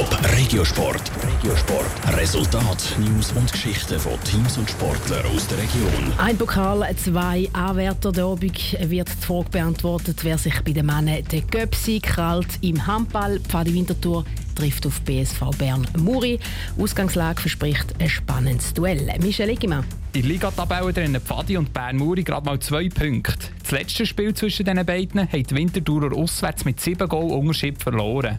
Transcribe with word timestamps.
Top 0.00 0.18
Regiosport. 0.34 1.12
Regiosport. 1.22 2.16
Resultat, 2.16 2.96
News 3.00 3.32
und 3.32 3.52
Geschichten 3.52 4.00
von 4.00 4.18
Teams 4.24 4.56
und 4.56 4.70
Sportlern 4.70 5.26
aus 5.26 5.46
der 5.46 5.58
Region. 5.58 6.12
Ein 6.16 6.38
Pokal, 6.38 6.96
zwei 6.96 7.50
Anwärter. 7.52 8.10
Der 8.10 8.26
Obig 8.26 8.78
wird 8.80 9.10
die 9.10 9.26
Frage 9.26 9.50
beantwortet, 9.50 10.24
wer 10.24 10.38
sich 10.38 10.58
bei 10.62 10.72
den 10.72 10.86
Männern 10.86 11.22
den 11.30 11.46
Göpsi 11.48 12.00
krallt 12.00 12.48
im 12.62 12.86
Handball. 12.86 13.40
Pfadi 13.40 13.74
Winterthur 13.74 14.24
trifft 14.54 14.86
auf 14.86 15.02
BSV 15.02 15.50
Bern 15.58 15.86
Muri. 15.98 16.40
Ausgangslage 16.78 17.42
verspricht 17.42 17.94
ein 17.98 18.08
spannendes 18.08 18.72
Duell. 18.72 19.06
Michel 19.20 19.50
Eggimann. 19.50 19.84
In 20.14 20.22
der 20.22 20.30
Liga-Tabelle 20.30 20.94
drinnen 20.94 21.20
Pfadi 21.20 21.58
und 21.58 21.74
Bern 21.74 21.98
Muri 21.98 22.24
gerade 22.24 22.46
mal 22.46 22.58
zwei 22.58 22.88
Punkte. 22.88 23.48
Das 23.62 23.72
letzte 23.72 24.06
Spiel 24.06 24.32
zwischen 24.32 24.64
diesen 24.64 24.86
beiden 24.86 25.30
hat 25.30 25.50
die 25.50 25.54
Winterthurer 25.54 26.16
auswärts 26.16 26.64
mit 26.64 26.80
sieben 26.80 27.06
Goal 27.06 27.32
Unterschied 27.32 27.82
verloren. 27.82 28.38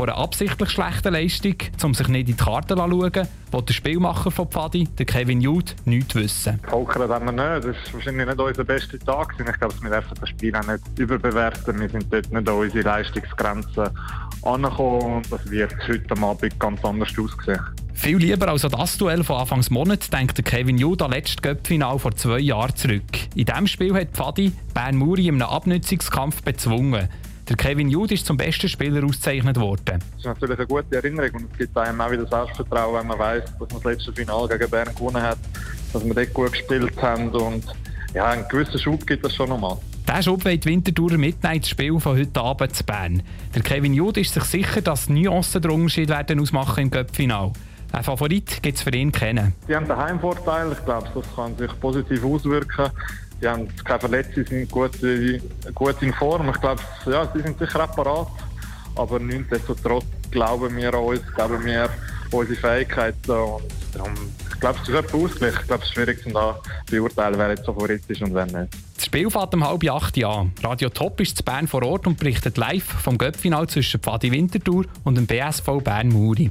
Von 0.00 0.08
einer 0.08 0.16
absichtlich 0.16 0.70
schlechten 0.70 1.12
Leistung, 1.12 1.56
um 1.82 1.92
sich 1.92 2.08
nicht 2.08 2.20
in 2.20 2.34
die 2.34 2.42
Karten 2.42 2.68
zu 2.68 2.76
schauen, 2.76 3.28
will 3.52 3.62
der 3.62 3.72
Spielmacher 3.74 4.30
von 4.30 4.48
Pfadi, 4.48 4.88
der 4.98 5.04
Kevin 5.04 5.42
Jude, 5.42 5.72
nichts 5.84 6.14
wissen. 6.14 6.58
Pokern 6.60 7.10
haben 7.10 7.26
wir 7.26 7.32
nicht. 7.32 7.66
Das 7.66 7.76
war 7.76 7.92
wahrscheinlich 7.92 8.26
nicht 8.26 8.40
unser 8.40 8.64
bester 8.64 8.98
Tag. 8.98 9.34
Ich 9.38 9.58
glaube, 9.58 9.74
wir 9.82 9.90
dürfen 9.90 10.16
das 10.18 10.28
Spiel 10.30 10.56
auch 10.56 10.66
nicht 10.66 10.98
überbewerten. 10.98 11.78
Wir 11.78 11.90
sind 11.90 12.10
dort 12.10 12.32
nicht 12.32 12.48
an 12.48 12.54
unsere 12.54 12.82
Leistungsgrenzen 12.82 13.90
angekommen 14.42 15.16
und 15.16 15.30
das 15.30 15.50
wird 15.50 15.76
heute 15.86 16.22
Abend 16.22 16.58
ganz 16.58 16.82
anders 16.82 17.10
aussehen. 17.10 17.60
Viel 17.92 18.16
lieber 18.16 18.48
als 18.48 18.64
an 18.64 18.70
das 18.70 18.96
Duell 18.96 19.22
von 19.22 19.36
Anfangs 19.36 19.68
Monat 19.68 20.10
denkt 20.10 20.42
Kevin 20.46 20.78
Jude 20.78 21.04
an 21.04 21.10
letztes 21.10 21.42
Göppfinal 21.42 21.98
vor 21.98 22.16
zwei 22.16 22.38
Jahren 22.38 22.74
zurück. 22.74 23.04
In 23.34 23.44
diesem 23.44 23.66
Spiel 23.66 23.92
hat 23.92 24.12
Pfadi 24.12 24.50
Bern 24.72 24.96
Muri 24.96 25.28
in 25.28 25.34
einem 25.34 25.50
Abnützungskampf 25.50 26.42
bezwungen. 26.42 27.10
Der 27.50 27.56
Kevin 27.56 27.88
Jude 27.88 28.14
ist 28.14 28.26
zum 28.26 28.36
besten 28.36 28.68
Spieler 28.68 29.04
ausgezeichnet 29.04 29.58
worden. 29.58 29.98
Das 29.98 30.18
ist 30.18 30.24
natürlich 30.24 30.56
eine 30.56 30.68
gute 30.68 30.94
Erinnerung 30.94 31.30
und 31.32 31.48
es 31.50 31.58
gibt 31.58 31.76
einem 31.76 32.00
auch 32.00 32.12
wieder 32.12 32.24
Selbstvertrauen, 32.24 33.00
wenn 33.00 33.08
man 33.08 33.18
weiß, 33.18 33.42
dass 33.44 33.58
man 33.58 33.68
das 33.70 33.84
letzte 33.84 34.12
Finale 34.12 34.56
gegen 34.56 34.70
Bern 34.70 34.94
gewonnen 34.94 35.20
hat, 35.20 35.38
dass 35.92 36.04
wir 36.04 36.14
dort 36.14 36.32
gut 36.32 36.52
gespielt 36.52 37.02
haben 37.02 37.28
und 37.30 37.64
ja, 38.14 38.26
einen 38.26 38.46
gewissen 38.48 38.78
Schub 38.78 39.04
gibt 39.04 39.26
es 39.26 39.34
schon 39.34 39.48
nochmal. 39.48 39.78
Diesen 40.08 40.22
Schub 40.22 40.44
wird 40.44 40.64
Winterthur 40.64 41.18
mitnehmen 41.18 41.56
ins 41.56 41.68
Spiel 41.68 41.98
von 41.98 42.16
heute 42.16 42.40
Abend 42.40 42.76
zu 42.76 42.84
Bern. 42.84 43.20
Der 43.52 43.62
Kevin 43.62 43.94
Jude 43.94 44.20
ist 44.20 44.32
sich 44.32 44.44
sicher, 44.44 44.80
dass 44.80 45.08
Nuancen 45.08 45.60
den 45.60 45.72
Unterschied 45.72 46.08
werden 46.08 46.38
ausmachen 46.38 46.84
im 46.84 46.90
Cup-Final. 46.92 47.50
Ein 47.90 48.04
Favorit 48.04 48.62
gibt 48.62 48.76
es 48.76 48.84
für 48.84 48.94
ihn 48.94 49.10
kennen. 49.10 49.54
Die 49.66 49.74
haben 49.74 49.88
den 49.88 49.96
Heimvorteil. 49.96 50.70
Ich 50.70 50.84
glaube, 50.84 51.08
das 51.12 51.24
kann 51.34 51.56
sich 51.56 51.80
positiv 51.80 52.24
auswirken. 52.24 52.90
Die 53.40 53.48
haben 53.48 53.68
keine 53.84 54.00
Verletzungen, 54.00 54.46
sind 54.46 54.70
gut, 54.70 54.92
gut 55.74 56.02
in 56.02 56.12
Form. 56.12 56.48
Ich 56.50 56.60
glaube, 56.60 56.82
ja, 57.06 57.30
sie 57.32 57.40
sind 57.40 57.58
sicher 57.58 57.88
auch. 57.98 58.30
Aber 58.96 59.18
nichtsdestotrotz 59.18 60.04
glauben 60.30 60.76
wir 60.76 60.92
an 60.92 61.00
uns, 61.00 61.22
glauben 61.34 61.64
wir 61.64 61.84
an 61.84 61.90
unsere 62.30 62.60
Fähigkeiten. 62.60 63.30
Und 63.30 63.62
darum, 63.94 64.12
ich 64.52 64.60
glaube, 64.60 64.78
es 64.82 64.88
ist 64.88 64.94
etwas 64.94 65.14
Ausgleich. 65.14 65.54
Ich 65.60 65.66
glaube, 65.66 65.82
es 65.82 65.88
ist 65.88 65.94
schwierig 65.94 66.22
zu 66.22 66.54
beurteilen, 66.90 67.38
wer 67.38 67.50
jetzt 67.50 67.64
Favorit 67.64 68.02
ist 68.08 68.22
und 68.22 68.34
wer 68.34 68.46
nicht. 68.46 68.68
Das 68.94 69.06
Spiel 69.06 69.30
fährt 69.30 69.54
um 69.54 69.66
halb 69.66 69.88
acht 69.90 70.22
an. 70.22 70.52
Radio 70.62 70.90
Top 70.90 71.20
ist 71.20 71.38
zu 71.38 71.42
Bern 71.42 71.66
vor 71.66 71.82
Ort 71.82 72.06
und 72.06 72.18
berichtet 72.18 72.58
live 72.58 72.84
vom 72.84 73.16
Göppfinal 73.16 73.66
zwischen 73.68 74.00
Pfadi 74.00 74.30
Winterthur 74.30 74.84
und 75.04 75.16
dem 75.16 75.26
BSV 75.26 75.82
Bern 75.82 76.08
Muri. 76.08 76.50